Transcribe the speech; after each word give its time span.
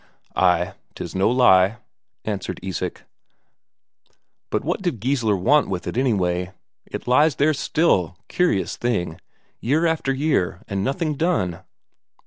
"Ay, 0.35 0.73
'tis 0.95 1.13
no 1.13 1.29
lie," 1.29 1.77
answered 2.25 2.59
Isak. 2.63 3.03
"But 4.49 4.63
what 4.65 4.81
did 4.81 4.99
Geissler 4.99 5.37
want 5.37 5.69
with 5.69 5.85
it, 5.85 5.95
anyway? 5.95 6.53
It 6.87 7.05
lies 7.07 7.35
there 7.35 7.53
still 7.53 8.17
curious 8.27 8.75
thing! 8.77 9.21
Year 9.59 9.85
after 9.85 10.11
year 10.11 10.63
and 10.67 10.83
nothing 10.83 11.17
done." 11.17 11.59